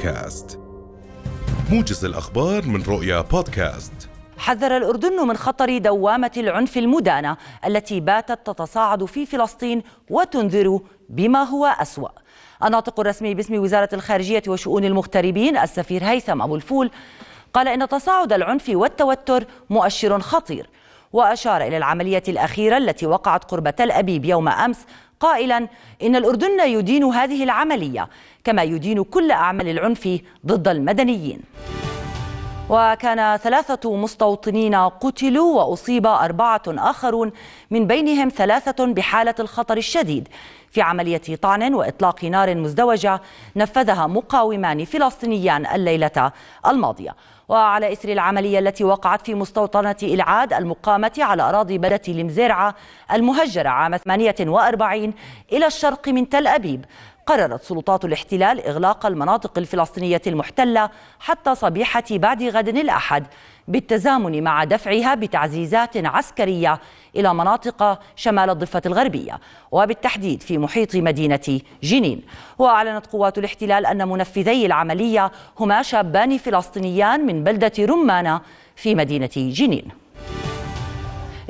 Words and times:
بودكاست. 0.00 0.58
موجز 1.70 2.04
الأخبار 2.04 2.66
من 2.66 2.82
رؤيا 2.82 3.20
بودكاست. 3.20 3.92
حذر 4.38 4.76
الأردن 4.76 5.26
من 5.26 5.36
خطر 5.36 5.78
دوامة 5.78 6.30
العنف 6.36 6.78
المدانة 6.78 7.36
التي 7.66 8.00
باتت 8.00 8.46
تتصاعد 8.46 9.04
في 9.04 9.26
فلسطين 9.26 9.82
وتنذر 10.10 10.80
بما 11.08 11.42
هو 11.42 11.66
أسوأ. 11.66 12.08
الناطق 12.64 13.00
الرسمي 13.00 13.34
باسم 13.34 13.54
وزارة 13.54 13.88
الخارجية 13.92 14.42
وشؤون 14.48 14.84
المغتربين 14.84 15.56
السفير 15.56 16.04
هيثم 16.04 16.42
أبو 16.42 16.56
الفول 16.56 16.90
قال 17.54 17.68
إن 17.68 17.88
تصاعد 17.88 18.32
العنف 18.32 18.68
والتوتر 18.68 19.44
مؤشر 19.70 20.20
خطير 20.20 20.70
وأشار 21.12 21.62
إلى 21.62 21.76
العملية 21.76 22.22
الأخيرة 22.28 22.76
التي 22.76 23.06
وقعت 23.06 23.44
قرب 23.44 23.70
تل 23.70 23.90
أبيب 23.90 24.24
يوم 24.24 24.48
أمس 24.48 24.78
قائلا 25.20 25.68
إن 26.02 26.16
الأردن 26.16 26.60
يدين 26.68 27.04
هذه 27.04 27.44
العملية 27.44 28.08
كما 28.44 28.62
يدين 28.62 29.02
كل 29.04 29.30
أعمال 29.30 29.68
العنف 29.68 30.20
ضد 30.46 30.68
المدنيين. 30.68 31.40
وكان 32.70 33.36
ثلاثة 33.36 33.96
مستوطنين 33.96 34.74
قتلوا 34.74 35.62
وأصيب 35.62 36.06
أربعة 36.06 36.62
آخرون 36.68 37.32
من 37.70 37.86
بينهم 37.86 38.28
ثلاثة 38.28 38.86
بحالة 38.86 39.34
الخطر 39.40 39.76
الشديد. 39.76 40.28
في 40.70 40.82
عملية 40.82 41.36
طعن 41.42 41.74
وإطلاق 41.74 42.24
نار 42.24 42.54
مزدوجة 42.54 43.20
نفذها 43.56 44.06
مقاومان 44.06 44.84
فلسطينيان 44.84 45.66
الليلة 45.66 46.32
الماضية. 46.66 47.14
وعلى 47.48 47.92
إثر 47.92 48.08
العملية 48.08 48.58
التي 48.58 48.84
وقعت 48.84 49.26
في 49.26 49.34
مستوطنة 49.34 49.96
إلعاد 50.02 50.52
المقامة 50.52 51.12
على 51.18 51.42
أراضي 51.42 51.78
بلدة 51.78 52.02
المزيرعة 52.08 52.74
المهجرة 53.12 53.68
عام 53.68 53.96
48 53.96 55.14
إلى 55.52 55.66
الشرق 55.66 56.08
من 56.08 56.28
تل 56.28 56.46
أبيب. 56.46 56.84
قررت 57.30 57.62
سلطات 57.62 58.04
الاحتلال 58.04 58.66
إغلاق 58.66 59.06
المناطق 59.06 59.58
الفلسطينية 59.58 60.22
المحتلة 60.26 60.90
حتى 61.20 61.54
صبيحة 61.54 62.04
بعد 62.10 62.42
غد 62.42 62.68
الأحد 62.68 63.26
بالتزامن 63.68 64.42
مع 64.42 64.64
دفعها 64.64 65.14
بتعزيزات 65.14 65.96
عسكرية 65.96 66.80
إلى 67.16 67.34
مناطق 67.34 67.98
شمال 68.16 68.50
الضفة 68.50 68.82
الغربية 68.86 69.40
وبالتحديد 69.72 70.42
في 70.42 70.58
محيط 70.58 70.96
مدينة 70.96 71.60
جنين. 71.82 72.22
وأعلنت 72.58 73.06
قوات 73.06 73.38
الاحتلال 73.38 73.86
أن 73.86 74.08
منفذي 74.08 74.66
العملية 74.66 75.32
هما 75.60 75.82
شابان 75.82 76.38
فلسطينيان 76.38 77.26
من 77.26 77.44
بلدة 77.44 77.72
رمانة 77.80 78.40
في 78.76 78.94
مدينة 78.94 79.30
جنين. 79.36 79.99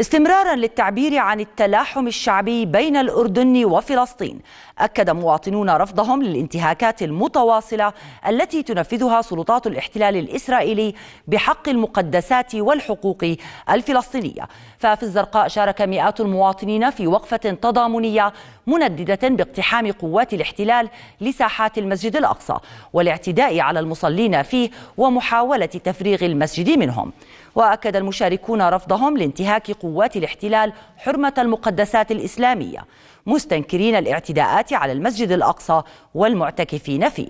استمرارا 0.00 0.54
للتعبير 0.54 1.18
عن 1.18 1.40
التلاحم 1.40 2.06
الشعبي 2.06 2.66
بين 2.66 2.96
الأردن 2.96 3.64
وفلسطين 3.64 4.40
أكد 4.78 5.10
مواطنون 5.10 5.70
رفضهم 5.70 6.22
للانتهاكات 6.22 7.02
المتواصلة 7.02 7.92
التي 8.28 8.62
تنفذها 8.62 9.22
سلطات 9.22 9.66
الاحتلال 9.66 10.16
الإسرائيلي 10.16 10.94
بحق 11.28 11.68
المقدسات 11.68 12.54
والحقوق 12.54 13.24
الفلسطينية. 13.70 14.48
ففي 14.78 15.02
الزرقاء 15.02 15.48
شارك 15.48 15.82
مئات 15.82 16.20
المواطنين 16.20 16.90
في 16.90 17.06
وقفة 17.06 17.36
تضامنية 17.36 18.32
منددة 18.66 19.28
باقتحام 19.28 19.92
قوات 19.92 20.34
الاحتلال 20.34 20.88
لساحات 21.20 21.78
المسجد 21.78 22.16
الأقصى 22.16 22.56
والاعتداء 22.92 23.60
على 23.60 23.80
المصلين 23.80 24.42
فيه 24.42 24.70
ومحاولة 24.96 25.66
تفريغ 25.66 26.24
المسجد 26.24 26.78
منهم. 26.78 27.12
وأكد 27.54 27.96
المشاركون 27.96 28.62
رفضهم 28.62 29.16
لانتهاك 29.16 29.70
قوات 29.70 30.16
الاحتلال 30.16 30.72
حرمة 30.96 31.34
المقدسات 31.38 32.10
الإسلامية 32.10 32.84
مستنكرين 33.26 33.96
الاعتداءات 33.96 34.72
على 34.72 34.92
المسجد 34.92 35.32
الأقصى 35.32 35.82
والمعتكفين 36.14 37.08
فيه. 37.08 37.28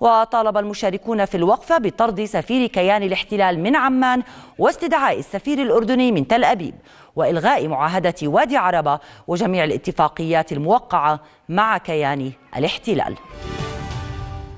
وطالب 0.00 0.58
المشاركون 0.58 1.24
في 1.24 1.36
الوقفة 1.36 1.78
بطرد 1.78 2.24
سفير 2.24 2.66
كيان 2.66 3.02
الاحتلال 3.02 3.60
من 3.60 3.76
عمان 3.76 4.22
واستدعاء 4.58 5.18
السفير 5.18 5.62
الأردني 5.62 6.12
من 6.12 6.28
تل 6.28 6.44
أبيب 6.44 6.74
وإلغاء 7.16 7.68
معاهدة 7.68 8.14
وادي 8.22 8.56
عربة 8.56 8.98
وجميع 9.26 9.64
الاتفاقيات 9.64 10.52
الموقعة 10.52 11.20
مع 11.48 11.78
كيان 11.78 12.32
الاحتلال. 12.56 13.16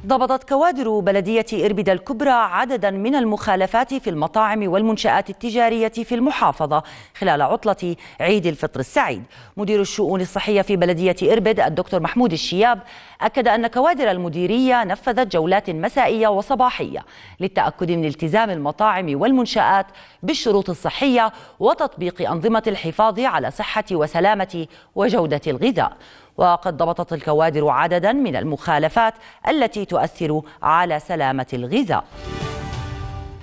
ضبطت 0.07 0.49
كوادر 0.49 0.99
بلدية 0.99 1.47
إربد 1.53 1.89
الكبرى 1.89 2.31
عددا 2.31 2.91
من 2.91 3.15
المخالفات 3.15 3.95
في 3.95 4.11
المطاعم 4.11 4.69
والمنشآت 4.69 5.31
التجارية 5.31 5.89
في 5.89 6.15
المحافظة 6.15 6.83
خلال 7.19 7.43
عطلة 7.43 7.97
عيد 8.21 8.47
الفطر 8.47 8.81
السعيد. 8.81 9.23
مدير 9.57 9.81
الشؤون 9.81 10.21
الصحية 10.21 10.63
في 10.63 10.77
بلدية 10.77 11.17
إربد 11.23 11.61
الدكتور 11.61 12.01
محمود 12.01 12.33
الشياب 12.33 12.81
أكد 13.21 13.49
أن 13.49 13.67
كوادر 13.67 14.11
المديرية 14.11 14.85
نفذت 14.85 15.33
جولات 15.33 15.71
مسائية 15.71 16.29
وصباحية 16.29 17.05
للتأكد 17.41 17.91
من 17.91 18.05
التزام 18.05 18.51
المطاعم 18.51 19.21
والمنشآت 19.21 19.87
بالشروط 20.23 20.71
الصحية 20.71 21.33
وتطبيق 21.61 22.31
أنظمة 22.31 22.63
الحفاظ 22.67 23.21
على 23.21 23.51
صحة 23.51 23.85
وسلامة 23.93 24.67
وجودة 24.95 25.41
الغذاء. 25.47 25.97
وقد 26.39 26.77
ضبطت 26.77 27.13
الكوادر 27.13 27.69
عددا 27.69 28.13
من 28.13 28.37
المخالفات 28.37 29.15
التي 29.49 29.85
تؤثر 29.85 30.43
على 30.63 31.01
سلامة 31.01 31.47
الغذاء. 31.53 32.05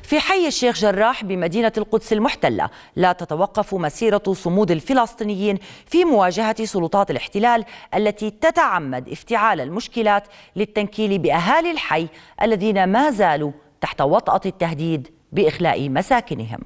في 0.03 0.19
حي 0.19 0.47
الشيخ 0.47 0.79
جراح 0.79 1.23
بمدينة 1.23 1.71
القدس 1.77 2.13
المحتلة 2.13 2.69
لا 2.95 3.11
تتوقف 3.11 3.73
مسيرة 3.73 4.23
صمود 4.33 4.71
الفلسطينيين 4.71 5.57
في 5.85 6.05
مواجهة 6.05 6.65
سلطات 6.65 7.11
الاحتلال 7.11 7.65
التي 7.95 8.31
تتعمد 8.31 9.09
افتعال 9.09 9.61
المشكلات 9.61 10.23
للتنكيل 10.55 11.17
بأهالي 11.17 11.71
الحي 11.71 12.07
الذين 12.41 12.83
ما 12.83 13.11
زالوا 13.11 13.51
تحت 13.81 14.01
وطأة 14.01 14.41
التهديد 14.45 15.07
بإخلاء 15.31 15.89
مساكنهم. 15.89 16.59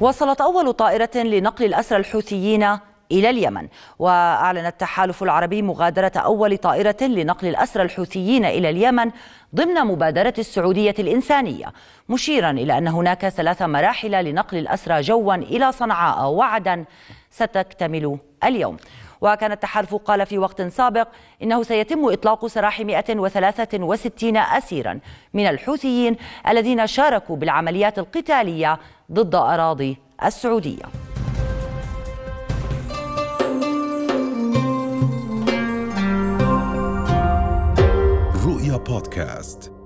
وصلت 0.00 0.40
أول 0.40 0.72
طائرة 0.72 1.16
لنقل 1.16 1.64
الأسرى 1.64 1.98
الحوثيين 1.98 2.78
إلى 3.12 3.30
اليمن. 3.30 3.68
وأعلن 3.98 4.66
التحالف 4.66 5.22
العربي 5.22 5.62
مغادرة 5.62 6.12
أول 6.16 6.56
طائرة 6.56 6.96
لنقل 7.02 7.48
الأسرى 7.48 7.82
الحوثيين 7.82 8.44
إلى 8.44 8.70
اليمن 8.70 9.10
ضمن 9.54 9.74
مبادرة 9.74 10.34
السعودية 10.38 10.94
الإنسانية 10.98 11.72
مشيرا 12.08 12.50
إلى 12.50 12.78
أن 12.78 12.88
هناك 12.88 13.28
ثلاث 13.28 13.62
مراحل 13.62 14.24
لنقل 14.24 14.58
الأسرى 14.58 15.00
جوا 15.00 15.34
إلى 15.34 15.72
صنعاء 15.72 16.30
وعدا 16.30 16.84
ستكتمل 17.30 18.18
اليوم. 18.44 18.76
وكان 19.20 19.52
التحالف 19.52 19.94
قال 19.94 20.26
في 20.26 20.38
وقت 20.38 20.62
سابق 20.62 21.08
إنه 21.42 21.62
سيتم 21.62 22.12
إطلاق 22.12 22.46
سراح 22.46 22.80
163 22.80 24.36
أسيرا 24.36 25.00
من 25.34 25.46
الحوثيين 25.46 26.16
الذين 26.48 26.86
شاركوا 26.86 27.36
بالعمليات 27.36 27.98
القتالية 27.98 28.78
ضد 29.12 29.34
أراضي 29.34 29.96
السعودية. 30.24 31.07
بودكاست 38.98 39.77